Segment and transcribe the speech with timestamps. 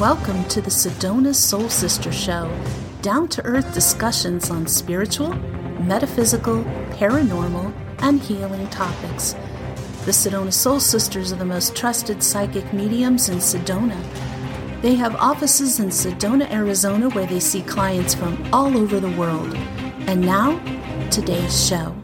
[0.00, 2.50] Welcome to the Sedona Soul Sister Show,
[3.02, 5.34] down to earth discussions on spiritual,
[5.78, 9.34] metaphysical, paranormal, and healing topics.
[10.06, 14.02] The Sedona Soul Sisters are the most trusted psychic mediums in Sedona.
[14.80, 19.54] They have offices in Sedona, Arizona, where they see clients from all over the world.
[20.06, 20.58] And now,
[21.10, 21.99] today's show.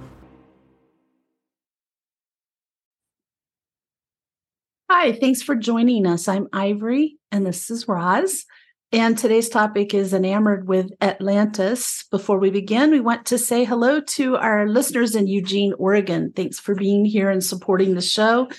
[4.98, 6.26] Hi, thanks for joining us.
[6.26, 8.46] I'm Ivory, and this is Roz.
[8.92, 12.06] And today's topic is enamored with Atlantis.
[12.10, 16.32] Before we begin, we want to say hello to our listeners in Eugene, Oregon.
[16.34, 18.46] Thanks for being here and supporting the show.
[18.46, 18.56] It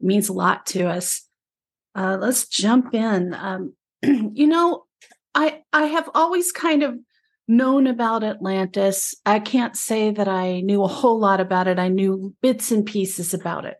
[0.00, 1.28] means a lot to us.
[1.94, 3.34] Uh, let's jump in.
[3.34, 4.84] Um, you know,
[5.34, 6.98] I I have always kind of
[7.46, 9.14] known about Atlantis.
[9.26, 11.78] I can't say that I knew a whole lot about it.
[11.78, 13.76] I knew bits and pieces about it.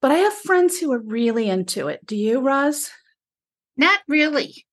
[0.00, 2.04] But I have friends who are really into it.
[2.06, 2.90] Do you, Roz?
[3.76, 4.66] Not really.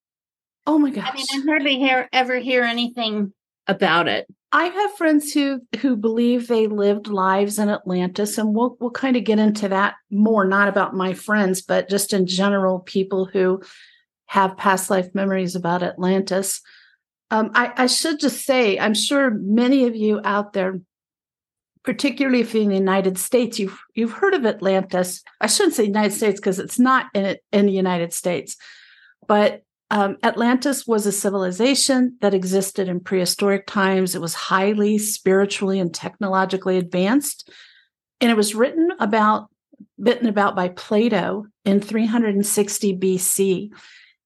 [0.66, 1.10] Oh my gosh.
[1.12, 3.34] I mean, I hardly hear, ever hear anything
[3.68, 4.28] about it.
[4.52, 9.18] I have friends who who believe they lived lives in Atlantis, and we'll we'll kind
[9.18, 13.62] of get into that more, not about my friends, but just in general, people who
[14.28, 16.62] have past life memories about Atlantis.
[17.30, 20.80] Um, I, I should just say, I'm sure many of you out there
[21.88, 25.24] particularly if you're in the United States, you've you've heard of Atlantis.
[25.40, 28.58] I shouldn't say United States because it's not in it in the United States,
[29.26, 34.16] but um, Atlantis was a civilization that existed in prehistoric times.
[34.16, 37.50] It was highly spiritually and technologically advanced,
[38.20, 39.48] and it was written about,
[39.98, 43.70] written about by Plato in 360 BC.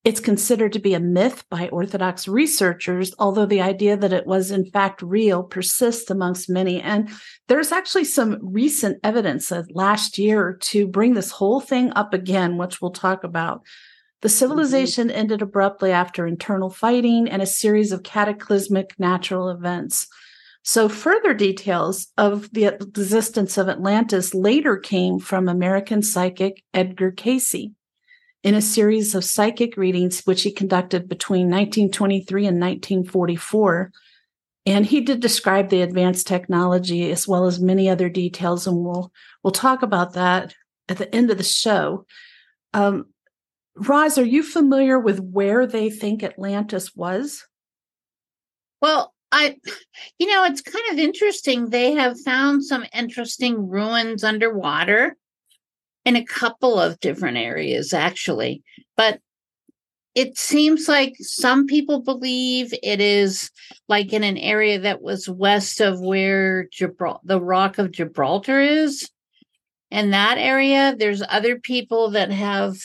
[0.04, 4.50] It's considered to be a myth by Orthodox researchers, although the idea that it was
[4.50, 6.82] in fact real persists amongst many.
[6.82, 7.10] And
[7.48, 12.58] there's actually some recent evidence of last year to bring this whole thing up again,
[12.58, 13.62] which we'll talk about.
[14.22, 14.38] The mm-hmm.
[14.38, 15.18] civilization mm-hmm.
[15.18, 20.08] ended abruptly after internal fighting and a series of cataclysmic natural events.
[20.64, 27.72] So, further details of the existence of Atlantis later came from American psychic Edgar Cayce
[28.44, 33.92] in a series of psychic readings, which he conducted between 1923 and 1944.
[34.66, 39.12] And he did describe the advanced technology as well as many other details, and we'll
[39.44, 40.54] we'll talk about that
[40.88, 42.06] at the end of the show.
[42.74, 43.06] Um,
[43.76, 47.46] Roz, are you familiar with where they think Atlantis was?
[48.82, 49.58] Well, I,
[50.20, 51.70] you know, it's kind of interesting.
[51.70, 55.16] They have found some interesting ruins underwater
[56.06, 58.64] in a couple of different areas, actually.
[58.98, 59.20] But
[60.14, 63.50] it seems like some people believe it is
[63.88, 69.10] like in an area that was west of where Gibral- the Rock of Gibraltar is.
[69.90, 72.76] In that area, there's other people that have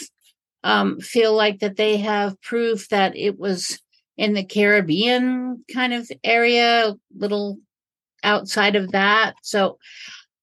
[0.62, 3.80] um, feel like that they have proof that it was
[4.16, 7.58] in the Caribbean kind of area, little
[8.22, 9.34] outside of that.
[9.42, 9.78] So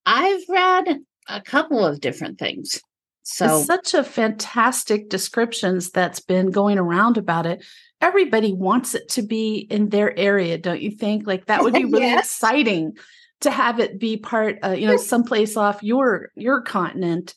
[0.06, 2.82] I've read a couple of different things.
[3.24, 7.64] So it's such a fantastic descriptions that's been going around about it.
[8.02, 11.26] Everybody wants it to be in their area, don't you think?
[11.26, 12.26] Like that would be really yes.
[12.26, 12.98] exciting
[13.42, 17.34] to have it be part, uh, you know, someplace off your your continent.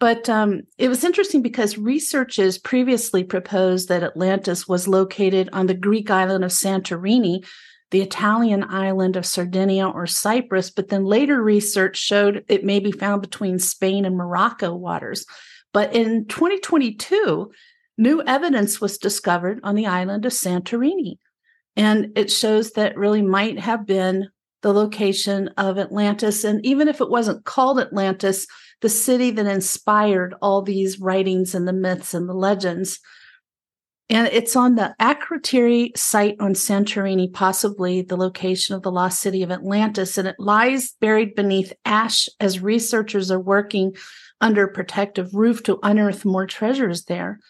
[0.00, 5.74] But um, it was interesting because researchers previously proposed that Atlantis was located on the
[5.74, 7.46] Greek island of Santorini,
[7.92, 12.90] the Italian island of Sardinia or Cyprus, but then later research showed it may be
[12.90, 15.26] found between Spain and Morocco waters.
[15.74, 17.52] But in 2022,
[17.98, 21.18] new evidence was discovered on the island of Santorini.
[21.76, 24.28] And it shows that really might have been
[24.62, 26.44] the location of Atlantis.
[26.44, 28.46] And even if it wasn't called Atlantis,
[28.80, 33.00] the city that inspired all these writings and the myths and the legends
[34.12, 39.42] and it's on the Akrotiri site on Santorini, possibly the location of the lost city
[39.42, 40.18] of Atlantis.
[40.18, 43.96] And it lies buried beneath ash as researchers are working
[44.42, 47.40] under protective roof to unearth more treasures there.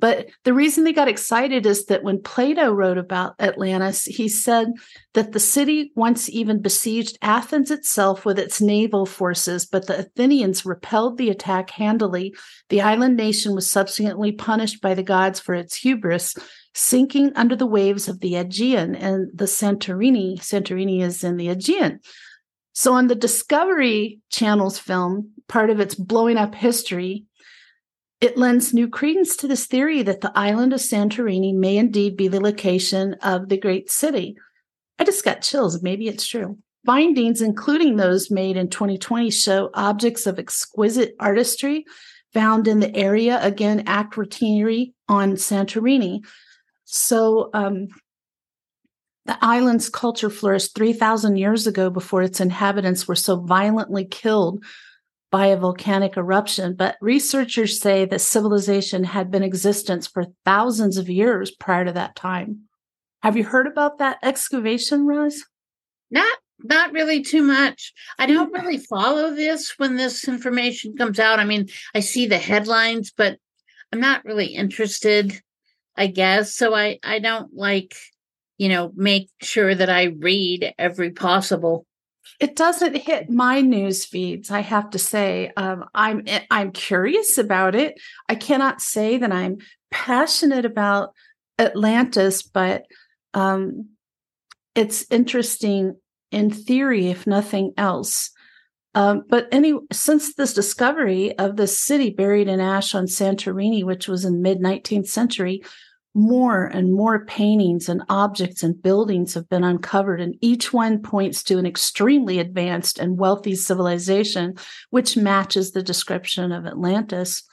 [0.00, 4.72] But the reason they got excited is that when Plato wrote about Atlantis, he said
[5.14, 10.64] that the city once even besieged Athens itself with its naval forces, but the Athenians
[10.64, 12.34] repelled the attack handily.
[12.68, 16.36] The island nation was subsequently punished by the gods for its hubris,
[16.74, 20.38] sinking under the waves of the Aegean and the Santorini.
[20.38, 22.00] Santorini is in the Aegean.
[22.72, 27.24] So, on the Discovery Channel's film, part of its blowing up history,
[28.20, 32.28] it lends new credence to this theory that the island of Santorini may indeed be
[32.28, 34.36] the location of the great city.
[34.98, 35.82] I just got chills.
[35.82, 36.58] Maybe it's true.
[36.84, 41.84] Findings, including those made in 2020, show objects of exquisite artistry
[42.32, 46.24] found in the area, again, Akrotiri on Santorini.
[46.84, 47.88] So um,
[49.26, 54.64] the island's culture flourished 3,000 years ago before its inhabitants were so violently killed
[55.30, 56.74] by a volcanic eruption.
[56.74, 61.92] But researchers say that civilization had been in existence for thousands of years prior to
[61.92, 62.62] that time.
[63.22, 65.44] Have you heard about that excavation, Roz?
[66.10, 67.92] Not not really too much.
[68.18, 68.60] I don't mm.
[68.60, 71.38] really follow this when this information comes out.
[71.38, 73.38] I mean, I see the headlines, but
[73.92, 75.40] I'm not really interested,
[75.96, 76.54] I guess.
[76.54, 77.94] So I I don't like,
[78.56, 81.86] you know, make sure that I read every possible
[82.40, 87.38] it doesn't hit my news feeds i have to say um, i'm eh, i'm curious
[87.38, 87.98] about it
[88.28, 89.58] i cannot say that i'm
[89.90, 91.12] passionate about
[91.58, 92.84] atlantis but
[93.34, 93.88] um,
[94.74, 95.96] it's interesting
[96.30, 98.30] in theory, if nothing else.
[98.94, 104.08] Um, but any since this discovery of the city buried in ash on Santorini, which
[104.08, 105.62] was in mid 19th century,
[106.18, 111.42] more and more paintings and objects and buildings have been uncovered, and each one points
[111.44, 114.54] to an extremely advanced and wealthy civilization,
[114.90, 117.44] which matches the description of Atlantis.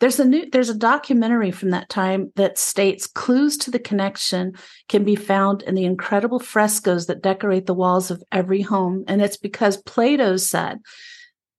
[0.00, 4.54] There's a new there's a documentary from that time that states clues to the connection
[4.88, 9.22] can be found in the incredible frescoes that decorate the walls of every home and
[9.22, 10.80] it's because Plato said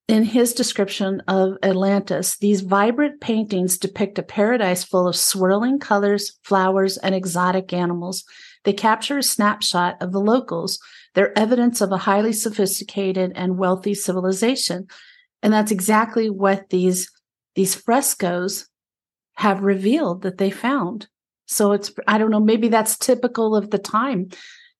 [0.07, 6.39] in his description of Atlantis, these vibrant paintings depict a paradise full of swirling colors,
[6.44, 8.24] flowers, and exotic animals.
[8.63, 10.80] They capture a snapshot of the locals.
[11.13, 14.88] They're evidence of a highly sophisticated and wealthy civilization.
[15.44, 17.12] And that's exactly what these
[17.56, 18.69] these frescoes
[19.33, 21.07] have revealed that they found.
[21.48, 24.30] So it's, I don't know, maybe that's typical of the time.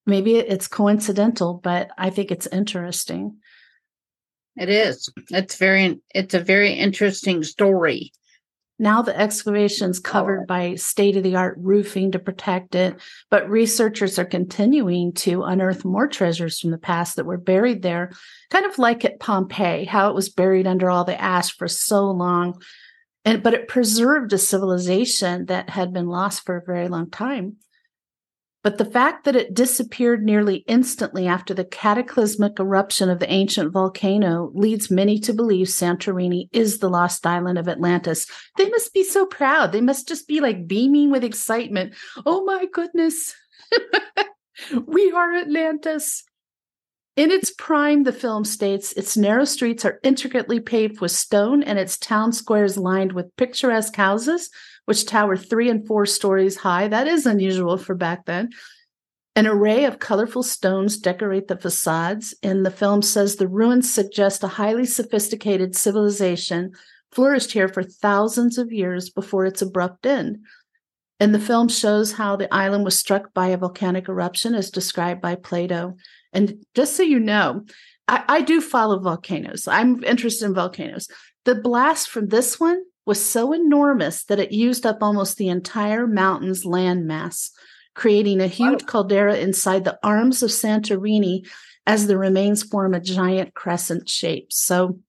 [0.06, 3.38] Maybe it's coincidental, but I think it's interesting.
[4.58, 5.08] It is.
[5.30, 8.12] It's very, it's a very interesting story.
[8.80, 12.96] Now the excavation's covered by state of the art roofing to protect it,
[13.28, 18.12] but researchers are continuing to unearth more treasures from the past that were buried there,
[18.50, 22.08] kind of like at Pompeii, how it was buried under all the ash for so
[22.10, 22.60] long.
[23.24, 27.56] And but it preserved a civilization that had been lost for a very long time.
[28.68, 33.72] But the fact that it disappeared nearly instantly after the cataclysmic eruption of the ancient
[33.72, 38.26] volcano leads many to believe Santorini is the lost island of Atlantis.
[38.58, 39.72] They must be so proud.
[39.72, 41.94] They must just be like beaming with excitement.
[42.26, 43.34] Oh my goodness.
[44.86, 46.24] we are Atlantis.
[47.18, 51.76] In its prime, the film states its narrow streets are intricately paved with stone and
[51.76, 54.50] its town squares lined with picturesque houses
[54.84, 56.86] which tower three and four stories high.
[56.86, 58.50] That is unusual for back then.
[59.34, 64.44] An array of colorful stones decorate the facades, and the film says the ruins suggest
[64.44, 66.70] a highly sophisticated civilization
[67.10, 70.38] flourished here for thousands of years before its abrupt end.
[71.18, 75.20] And the film shows how the island was struck by a volcanic eruption as described
[75.20, 75.96] by Plato.
[76.32, 77.64] And just so you know,
[78.06, 79.68] I, I do follow volcanoes.
[79.68, 81.08] I'm interested in volcanoes.
[81.44, 86.06] The blast from this one was so enormous that it used up almost the entire
[86.06, 87.50] mountain's landmass,
[87.94, 88.86] creating a huge wow.
[88.86, 91.46] caldera inside the arms of Santorini
[91.86, 94.52] as the remains form a giant crescent shape.
[94.52, 95.00] So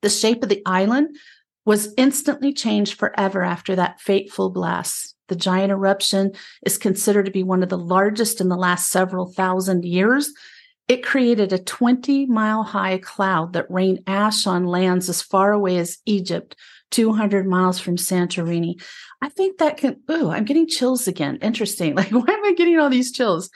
[0.00, 1.16] the shape of the island
[1.66, 5.11] was instantly changed forever after that fateful blast.
[5.32, 9.32] The giant eruption is considered to be one of the largest in the last several
[9.32, 10.30] thousand years.
[10.88, 15.78] It created a 20 mile high cloud that rained ash on lands as far away
[15.78, 16.54] as Egypt,
[16.90, 18.78] 200 miles from Santorini.
[19.22, 21.38] I think that can, ooh, I'm getting chills again.
[21.40, 21.94] Interesting.
[21.96, 23.48] Like, why am I getting all these chills?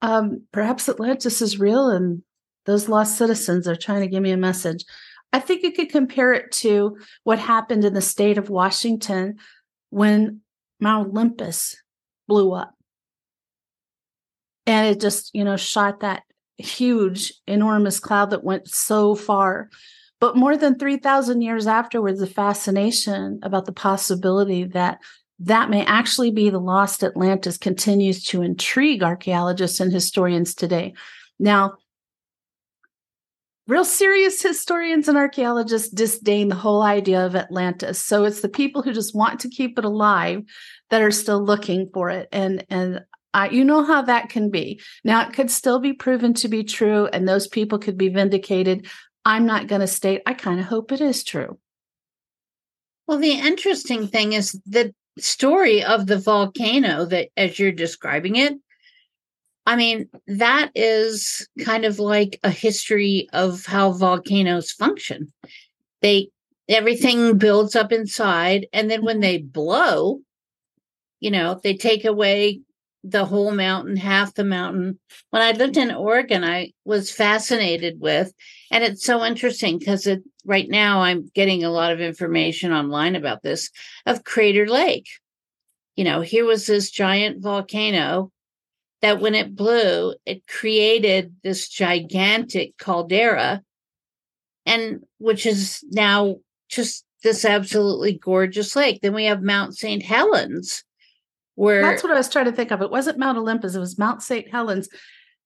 [0.00, 2.22] Um, perhaps Atlantis is real and
[2.64, 4.86] those lost citizens are trying to give me a message.
[5.34, 9.36] I think you could compare it to what happened in the state of Washington
[9.90, 10.40] when
[10.84, 11.76] Mount Olympus
[12.28, 12.74] blew up.
[14.66, 16.22] And it just, you know, shot that
[16.56, 19.68] huge, enormous cloud that went so far
[20.24, 25.00] but more than 3,000 years afterwards, the fascination about the possibility that
[25.40, 30.94] that may actually be the lost Atlantis continues to intrigue archaeologists and historians today.
[31.38, 31.74] Now,
[33.66, 38.02] real serious historians and archaeologists disdain the whole idea of Atlantis.
[38.02, 40.42] So it's the people who just want to keep it alive
[40.90, 42.28] that are still looking for it.
[42.32, 44.80] And and I, you know how that can be.
[45.02, 48.86] Now it could still be proven to be true, and those people could be vindicated.
[49.24, 51.58] I'm not going to state, I kind of hope it is true.
[53.06, 58.54] Well, the interesting thing is the story of the volcano that, as you're describing it,
[59.66, 65.32] I mean, that is kind of like a history of how volcanoes function.
[66.02, 66.28] They
[66.68, 68.66] everything builds up inside.
[68.72, 70.20] And then when they blow,
[71.24, 72.60] you know, they take away
[73.02, 74.98] the whole mountain, half the mountain.
[75.30, 78.30] When I lived in Oregon, I was fascinated with,
[78.70, 83.16] and it's so interesting because it right now I'm getting a lot of information online
[83.16, 83.70] about this
[84.04, 85.06] of Crater Lake.
[85.96, 88.30] You know, here was this giant volcano
[89.00, 93.62] that when it blew, it created this gigantic caldera,
[94.66, 96.36] and which is now
[96.68, 99.00] just this absolutely gorgeous lake.
[99.00, 100.02] Then we have Mount St.
[100.02, 100.84] Helens,
[101.54, 102.82] where that's what I was trying to think of.
[102.82, 104.50] It wasn't Mount Olympus, it was Mount St.
[104.50, 104.88] Helens.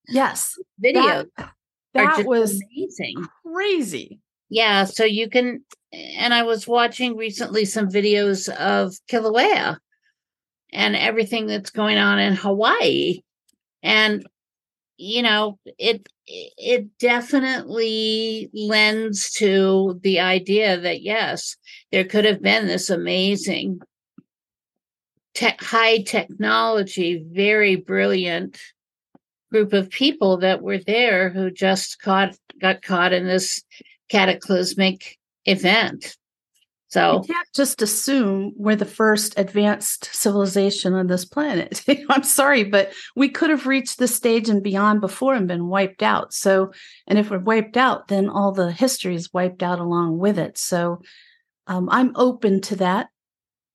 [0.08, 0.54] Yes.
[0.78, 1.24] Video.
[1.36, 1.52] That,
[1.94, 3.26] that was amazing.
[3.46, 4.20] Crazy.
[4.48, 4.84] Yeah.
[4.84, 9.78] So you can, and I was watching recently some videos of Kilauea
[10.72, 13.20] and everything that's going on in Hawaii.
[13.82, 14.26] And,
[14.96, 21.56] you know, it, it definitely lends to the idea that yes,
[21.92, 23.80] there could have been this amazing
[25.38, 28.60] te- high technology, very brilliant
[29.52, 33.62] group of people that were there who just caught got caught in this
[34.08, 35.16] cataclysmic
[35.46, 36.16] event.
[36.88, 41.84] So you can't just assume we're the first advanced civilization on this planet.
[42.10, 46.02] I'm sorry, but we could have reached this stage and beyond before and been wiped
[46.02, 46.32] out.
[46.32, 46.72] So,
[47.06, 50.58] and if we're wiped out, then all the history is wiped out along with it.
[50.58, 51.02] So,
[51.66, 53.08] um, I'm open to that.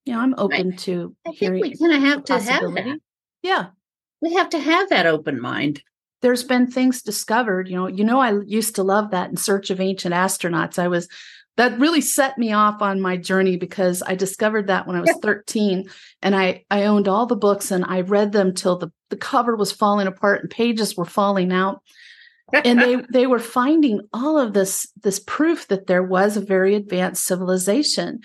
[0.05, 0.79] Know, I'm open right.
[0.79, 1.61] to I hearing.
[1.61, 2.99] we kind of have to have that.
[3.41, 3.67] Yeah,
[4.21, 5.81] we have to have that open mind
[6.23, 9.69] there's been things discovered you know you know i used to love that in search
[9.69, 11.07] of ancient astronauts i was
[11.55, 15.15] that really set me off on my journey because i discovered that when i was
[15.21, 15.85] 13
[16.23, 19.55] and i i owned all the books and i read them till the the cover
[19.55, 21.83] was falling apart and pages were falling out
[22.65, 26.73] and they they were finding all of this this proof that there was a very
[26.73, 28.21] advanced civilization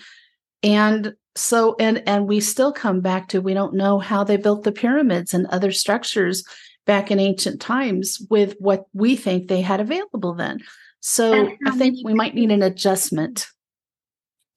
[0.63, 4.63] and so and and we still come back to we don't know how they built
[4.63, 6.43] the pyramids and other structures
[6.85, 10.59] back in ancient times with what we think they had available then.
[11.01, 13.47] So I think we might need an adjustment.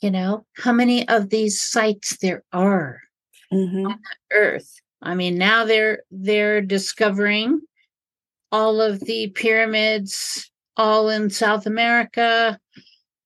[0.01, 3.01] You know, how many of these sites there are
[3.53, 3.87] mm-hmm.
[3.87, 4.81] on the earth?
[5.01, 7.61] I mean, now they're they're discovering
[8.51, 12.59] all of the pyramids all in South America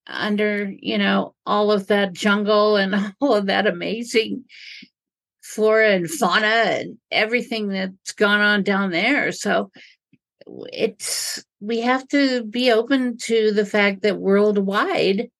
[0.06, 4.44] under, you know, all of that jungle and all of that amazing
[5.42, 9.32] flora and fauna and everything that's gone on down there.
[9.32, 9.70] So
[10.72, 15.30] it's we have to be open to the fact that worldwide,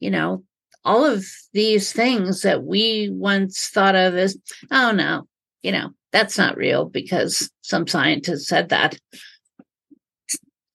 [0.00, 0.44] you know,
[0.84, 4.36] all of these things that we once thought of as,
[4.70, 5.26] oh no,
[5.62, 8.98] you know, that's not real because some scientist said that.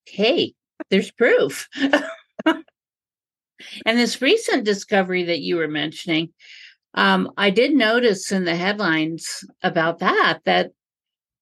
[0.06, 0.54] Hey,
[0.90, 1.68] there's proof.
[3.86, 6.30] and this recent discovery that you were mentioning,
[6.94, 10.72] um, I did notice in the headlines about that that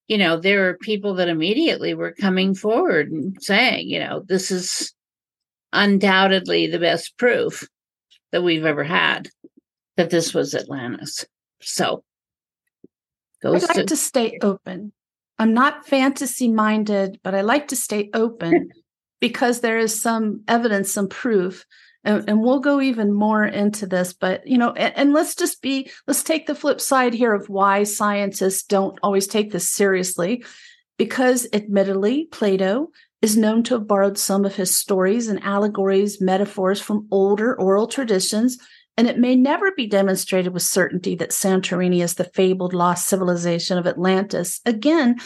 [0.07, 4.51] you know there are people that immediately were coming forward and saying, you know, this
[4.51, 4.93] is
[5.73, 7.67] undoubtedly the best proof
[8.31, 9.29] that we've ever had
[9.97, 11.25] that this was Atlantis.
[11.61, 12.03] So
[13.41, 14.91] goes I like to, to stay open.
[15.37, 18.69] I'm not fantasy minded, but I like to stay open
[19.19, 21.65] because there is some evidence, some proof
[22.05, 25.61] and, and we'll go even more into this but you know and, and let's just
[25.61, 30.43] be let's take the flip side here of why scientists don't always take this seriously
[30.97, 32.89] because admittedly plato
[33.21, 37.87] is known to have borrowed some of his stories and allegories metaphors from older oral
[37.87, 38.57] traditions
[38.97, 43.77] and it may never be demonstrated with certainty that Santorini is the fabled lost civilization
[43.77, 44.61] of Atlantis.
[44.65, 45.17] Again,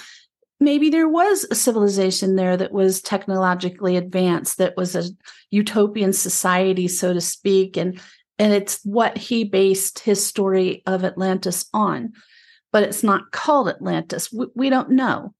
[0.59, 5.03] maybe there was a civilization there that was technologically advanced that was a
[5.51, 7.99] utopian society so to speak and
[8.37, 12.13] and it's what he based his story of atlantis on
[12.71, 14.31] but it's not called atlantis.
[14.31, 15.33] We, we don't know.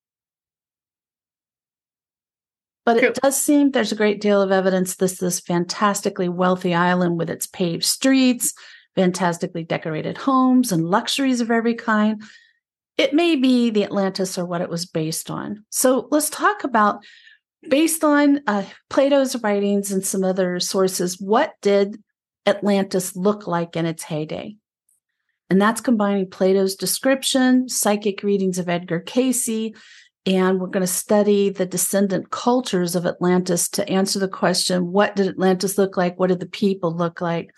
[2.85, 7.19] But it does seem there's a great deal of evidence this this fantastically wealthy island
[7.19, 8.53] with its paved streets
[8.95, 12.23] fantastically decorated homes and luxuries of every kind
[12.99, 15.63] it may be the Atlantis or what it was based on.
[15.69, 17.01] So let's talk about,
[17.69, 22.03] based on uh, Plato's writings and some other sources, what did
[22.45, 24.57] Atlantis look like in its heyday?
[25.49, 29.71] And that's combining Plato's description, psychic readings of Edgar Cayce,
[30.25, 35.15] and we're going to study the descendant cultures of Atlantis to answer the question what
[35.15, 36.19] did Atlantis look like?
[36.19, 37.51] What did the people look like?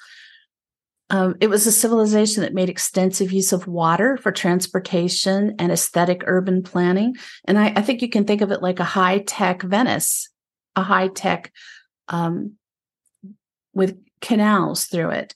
[1.11, 6.23] Um, it was a civilization that made extensive use of water for transportation and aesthetic
[6.25, 7.17] urban planning.
[7.43, 10.29] And I, I think you can think of it like a high tech Venice,
[10.77, 11.51] a high tech
[12.07, 12.53] um,
[13.73, 15.35] with canals through it.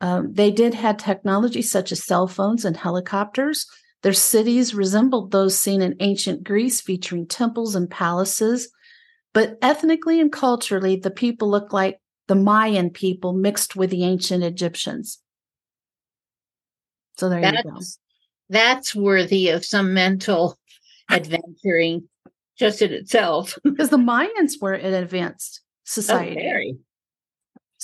[0.00, 3.66] Um, they did have technology such as cell phones and helicopters.
[4.02, 8.70] Their cities resembled those seen in ancient Greece, featuring temples and palaces.
[9.32, 14.44] But ethnically and culturally, the people looked like the Mayan people mixed with the ancient
[14.44, 15.18] Egyptians.
[17.16, 17.78] So there that's, you go.
[18.48, 20.58] That's worthy of some mental
[21.10, 22.08] adventuring
[22.58, 23.58] just in itself.
[23.64, 26.74] because the Mayans were an advanced society.
[26.74, 26.78] Oh,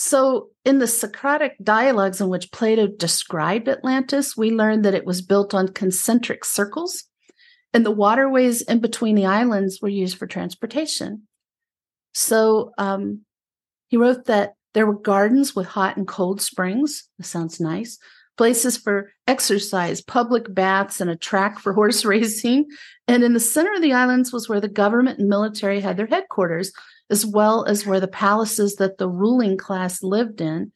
[0.01, 5.23] so, in the Socratic dialogues in which Plato described Atlantis, we learned that it was
[5.23, 7.03] built on concentric circles,
[7.75, 11.27] and the waterways in between the islands were used for transportation.
[12.15, 13.23] So, um,
[13.89, 17.09] he wrote that there were gardens with hot and cold springs.
[17.19, 17.99] This sounds nice.
[18.37, 22.67] Places for exercise, public baths, and a track for horse racing.
[23.09, 26.07] And in the center of the islands was where the government and military had their
[26.07, 26.73] headquarters
[27.11, 30.73] as well as where the palaces that the ruling class lived in,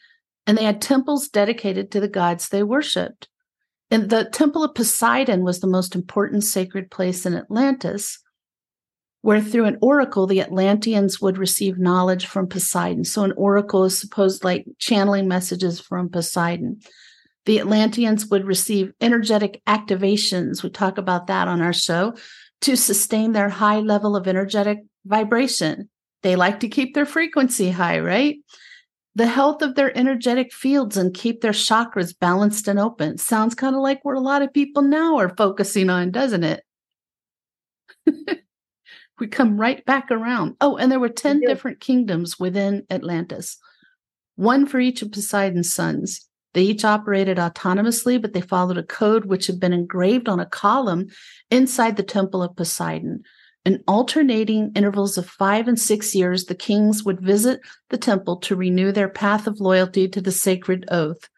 [0.46, 3.28] and they had temples dedicated to the gods they worshiped.
[3.90, 8.18] And the Temple of Poseidon was the most important sacred place in Atlantis,
[9.22, 13.04] where through an oracle, the Atlanteans would receive knowledge from Poseidon.
[13.04, 16.80] So, an oracle is supposed like channeling messages from Poseidon.
[17.46, 20.62] The Atlanteans would receive energetic activations.
[20.62, 22.14] We talk about that on our show
[22.62, 25.88] to sustain their high level of energetic vibration.
[26.22, 28.36] They like to keep their frequency high, right?
[29.14, 33.18] The health of their energetic fields and keep their chakras balanced and open.
[33.18, 36.62] Sounds kind of like what a lot of people now are focusing on, doesn't it?
[39.18, 40.56] we come right back around.
[40.60, 43.58] Oh, and there were 10 different kingdoms within Atlantis,
[44.36, 46.28] one for each of Poseidon's sons.
[46.54, 50.46] They each operated autonomously, but they followed a code which had been engraved on a
[50.46, 51.06] column
[51.50, 53.22] inside the temple of Poseidon.
[53.64, 58.56] In alternating intervals of five and six years, the kings would visit the temple to
[58.56, 61.28] renew their path of loyalty to the sacred oath.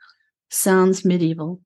[0.48, 1.60] Sounds medieval.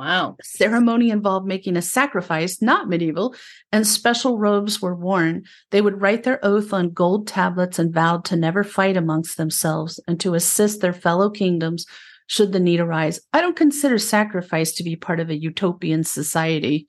[0.00, 0.36] Wow.
[0.38, 3.34] The ceremony involved making a sacrifice, not medieval,
[3.70, 5.44] and special robes were worn.
[5.72, 10.00] They would write their oath on gold tablets and vowed to never fight amongst themselves
[10.08, 11.84] and to assist their fellow kingdoms
[12.28, 13.20] should the need arise.
[13.34, 16.88] I don't consider sacrifice to be part of a utopian society.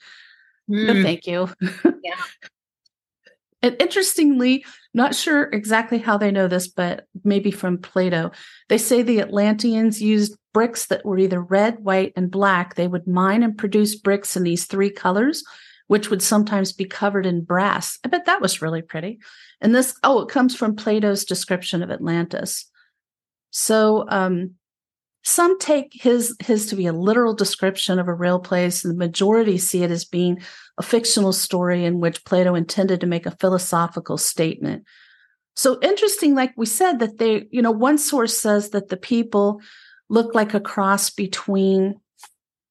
[0.69, 0.87] Mm.
[0.87, 1.03] No, hmm.
[1.03, 1.49] thank you.
[2.03, 2.15] Yeah.
[3.63, 8.31] And interestingly, not sure exactly how they know this, but maybe from Plato,
[8.69, 12.75] they say the Atlanteans used bricks that were either red, white, and black.
[12.75, 15.43] They would mine and produce bricks in these three colors,
[15.87, 17.99] which would sometimes be covered in brass.
[18.03, 19.19] I bet that was really pretty.
[19.61, 22.65] And this, oh, it comes from Plato's description of Atlantis.
[23.51, 24.55] So, um,
[25.23, 28.97] some take his his to be a literal description of a real place, and the
[28.97, 30.41] majority see it as being
[30.77, 34.85] a fictional story in which Plato intended to make a philosophical statement.
[35.55, 39.61] So interesting, like we said, that they, you know, one source says that the people
[40.09, 41.99] look like a cross between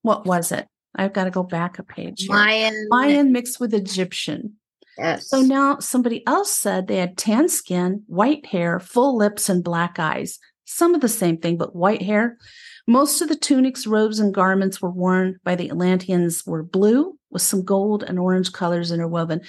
[0.03, 0.67] what was it?
[0.97, 2.23] I've got to go back a page.
[2.23, 2.31] Here.
[2.31, 2.87] Mayan.
[2.89, 4.57] Mayan mixed with Egyptian.
[4.99, 5.29] Yes.
[5.29, 9.99] So now somebody else said they had tan skin, white hair, full lips, and black
[9.99, 10.39] eyes.
[10.73, 12.39] Some of the same thing, but white hair.
[12.87, 17.43] Most of the tunics, robes, and garments were worn by the Atlanteans were blue with
[17.43, 19.41] some gold and orange colors interwoven.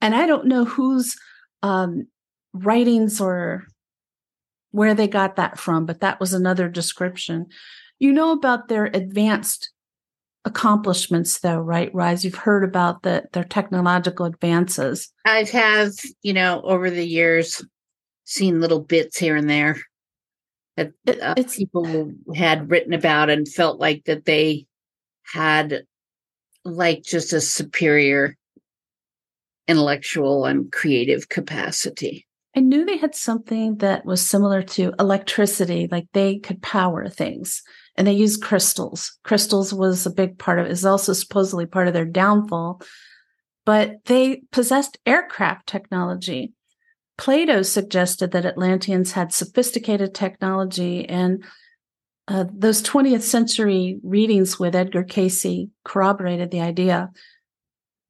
[0.00, 1.16] And I don't know whose
[1.62, 2.06] um,
[2.52, 3.66] writings or
[4.70, 7.46] where they got that from, but that was another description.
[7.98, 9.72] You know about their advanced
[10.46, 16.62] accomplishments though right rise you've heard about the, their technological advances i have you know
[16.62, 17.62] over the years
[18.24, 19.76] seen little bits here and there
[20.76, 24.66] that uh, people had written about and felt like that they
[25.24, 25.84] had
[26.64, 28.36] like just a superior
[29.68, 32.26] intellectual and creative capacity.
[32.56, 37.62] I knew they had something that was similar to electricity, like they could power things
[37.96, 39.18] and they used crystals.
[39.24, 42.80] Crystals was a big part of it, is also supposedly part of their downfall.
[43.66, 46.54] But they possessed aircraft technology.
[47.20, 51.44] Plato suggested that Atlanteans had sophisticated technology, and
[52.26, 57.10] uh, those 20th century readings with Edgar Cayce corroborated the idea.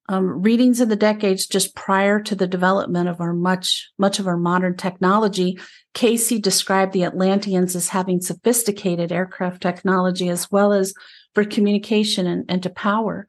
[0.08, 4.28] Um, readings in the decades just prior to the development of our much much of
[4.28, 5.58] our modern technology,
[5.92, 10.94] Cayce described the Atlanteans as having sophisticated aircraft technology as well as
[11.34, 13.26] for communication and, and to power.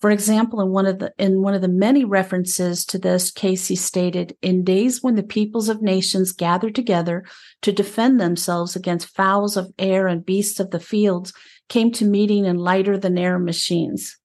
[0.00, 3.78] For example, in one of the in one of the many references to this, Cayce
[3.78, 7.24] stated, "In days when the peoples of nations gathered together
[7.62, 11.34] to defend themselves against fowls of air and beasts of the fields,
[11.68, 14.16] came to meeting in lighter than air machines."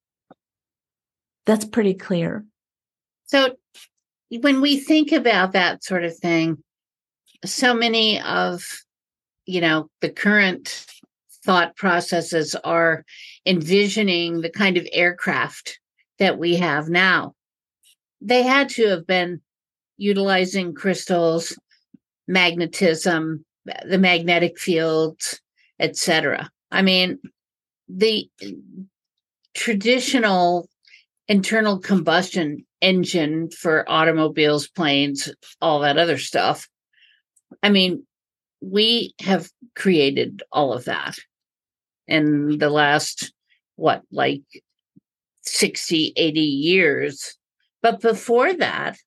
[1.45, 2.45] That's pretty clear.
[3.25, 3.55] So,
[4.29, 6.63] when we think about that sort of thing,
[7.43, 8.63] so many of
[9.45, 10.85] you know, the current
[11.43, 13.05] thought processes are
[13.45, 15.79] envisioning the kind of aircraft
[16.19, 17.35] that we have now.
[18.21, 19.41] They had to have been
[19.97, 21.57] utilizing crystals,
[22.27, 23.45] magnetism,
[23.87, 25.39] the magnetic fields,
[25.79, 26.49] etc.
[26.71, 27.19] I mean,
[27.87, 28.29] the
[29.53, 30.69] traditional
[31.27, 35.31] internal combustion engine for automobiles, planes,
[35.61, 36.67] all that other stuff.
[37.63, 38.05] I mean,
[38.61, 41.17] we have created all of that
[42.07, 43.33] in the last,
[43.75, 44.43] what, like
[45.41, 47.37] 60, 80 years.
[47.81, 48.97] But before that,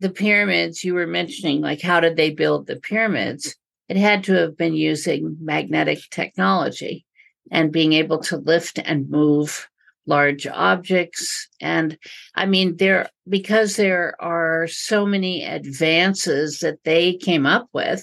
[0.00, 3.56] the pyramids you were mentioning, like how did they build the pyramids?
[3.88, 7.06] It had to have been using magnetic technology
[7.50, 9.68] and being able to lift and move
[10.06, 11.48] large objects.
[11.60, 11.98] And
[12.34, 18.02] I mean, there, because there are so many advances that they came up with,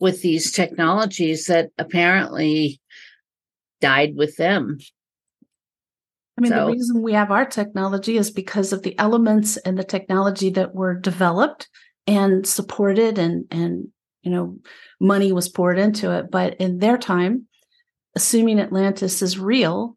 [0.00, 2.79] with these technologies that apparently
[3.80, 4.78] died with them.
[6.38, 9.78] I mean, so, the reason we have our technology is because of the elements and
[9.78, 11.68] the technology that were developed
[12.06, 13.88] and supported and and
[14.22, 14.58] you know
[15.00, 16.30] money was poured into it.
[16.30, 17.46] But in their time
[18.16, 19.96] assuming atlantis is real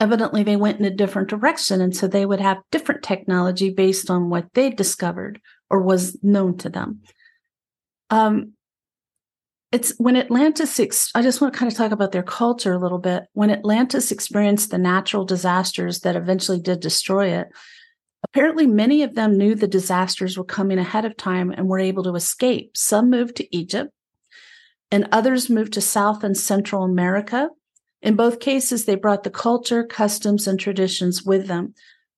[0.00, 1.80] evidently they went in a different direction.
[1.80, 6.58] And so they would have different technology based on what they discovered or was known
[6.58, 7.00] to them.
[8.10, 8.52] Um,
[9.74, 12.78] it's when atlantis ex- i just want to kind of talk about their culture a
[12.78, 13.24] little bit.
[13.32, 17.48] When atlantis experienced the natural disasters that eventually did destroy it
[18.22, 22.04] apparently many of them knew the disasters were coming ahead of time and were able
[22.04, 22.76] to escape.
[22.76, 23.90] Some moved to egypt
[24.92, 27.50] and others moved to south and central america.
[28.00, 31.74] In both cases, they brought the culture, customs, and traditions with them.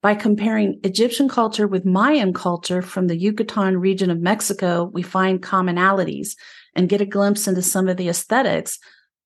[0.07, 5.43] By comparing Egyptian culture with Mayan culture from the Yucatan region of Mexico, we find
[5.43, 6.37] commonalities
[6.77, 8.79] and get a glimpse into some of the aesthetics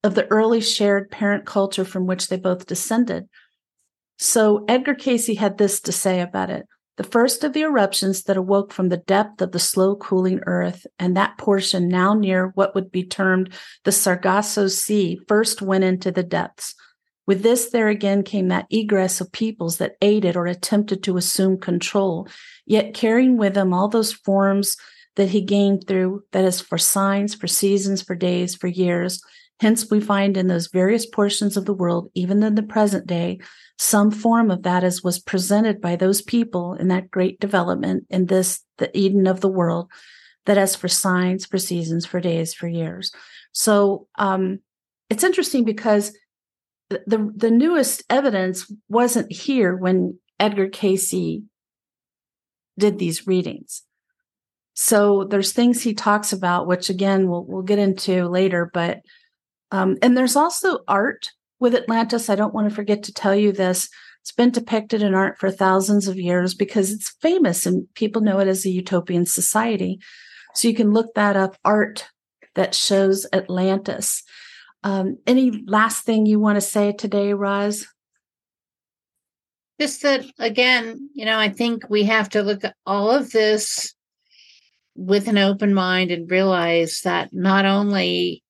[0.03, 3.29] of the early shared parent culture from which they both descended.
[4.19, 6.67] So Edgar Cayce had this to say about it
[6.97, 10.87] the first of the eruptions that awoke from the depth of the slow cooling earth,
[10.99, 13.53] and that portion now near what would be termed
[13.85, 16.75] the Sargasso Sea, first went into the depths.
[17.31, 21.61] With this, there again came that egress of peoples that aided or attempted to assume
[21.61, 22.27] control,
[22.67, 24.77] yet carrying with them all those forms
[25.15, 29.23] that he gained through, that is, for signs, for seasons, for days, for years.
[29.61, 33.39] Hence, we find in those various portions of the world, even in the present day,
[33.79, 38.27] some form of that as was presented by those people in that great development in
[38.27, 39.89] this, the Eden of the world,
[40.47, 43.13] that as for signs, for seasons, for days, for years.
[43.53, 44.59] So um,
[45.09, 46.13] it's interesting because
[46.91, 51.43] the the newest evidence wasn't here when Edgar Cayce
[52.79, 53.83] did these readings.
[54.75, 58.71] So there's things he talks about, which again we'll we'll get into later.
[58.73, 59.01] But
[59.71, 63.53] um, and there's also art with Atlantis, I don't want to forget to tell you
[63.53, 63.89] this.
[64.23, 68.39] It's been depicted in art for thousands of years because it's famous and people know
[68.41, 70.01] it as a utopian society.
[70.55, 72.09] So you can look that up art
[72.55, 74.23] that shows Atlantis.
[74.83, 77.87] Um, any last thing you want to say today, Roz?
[79.81, 83.95] Just that, again, you know, I think we have to look at all of this
[84.95, 88.43] with an open mind and realize that not only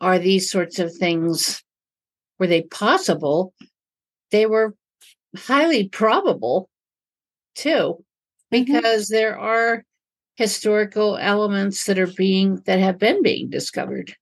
[0.00, 1.62] are these sorts of things
[2.38, 3.52] were they possible?
[4.30, 4.74] They were
[5.36, 6.68] highly probable
[7.54, 8.04] too, mm-hmm.
[8.50, 9.14] because mm-hmm.
[9.14, 9.84] there are
[10.36, 14.14] historical elements that are being that have been being discovered.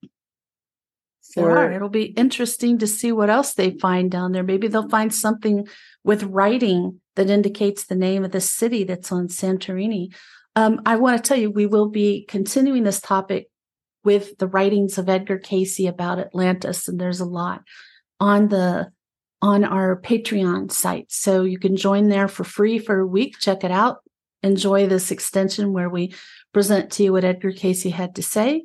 [1.34, 4.42] For, It'll be interesting to see what else they find down there.
[4.42, 5.66] Maybe they'll find something
[6.04, 10.14] with writing that indicates the name of the city that's on Santorini.
[10.56, 13.48] Um, I want to tell you, we will be continuing this topic
[14.04, 17.62] with the writings of Edgar Cayce about Atlantis, and there's a lot
[18.20, 18.90] on the
[19.42, 21.10] on our Patreon site.
[21.10, 23.38] So you can join there for free for a week.
[23.38, 23.98] Check it out.
[24.42, 26.14] Enjoy this extension where we
[26.52, 28.64] present to you what Edgar Cayce had to say.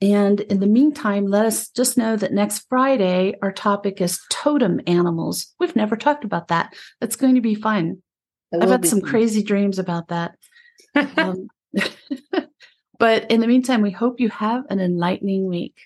[0.00, 4.80] And in the meantime, let us just know that next Friday, our topic is totem
[4.86, 5.54] animals.
[5.58, 6.74] We've never talked about that.
[7.00, 8.02] That's going to be fun.
[8.52, 9.10] I've had some fun.
[9.10, 10.36] crazy dreams about that.
[11.16, 11.48] um,
[12.98, 15.76] but in the meantime, we hope you have an enlightening week.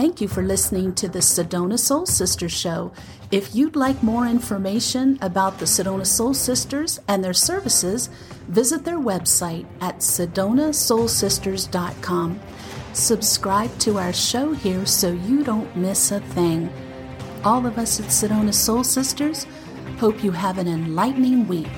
[0.00, 2.90] Thank you for listening to the Sedona Soul Sisters Show.
[3.30, 8.08] If you'd like more information about the Sedona Soul Sisters and their services,
[8.48, 12.40] visit their website at sedonasoulsisters.com.
[12.94, 16.72] Subscribe to our show here so you don't miss a thing.
[17.44, 19.46] All of us at Sedona Soul Sisters
[19.98, 21.68] hope you have an enlightening week.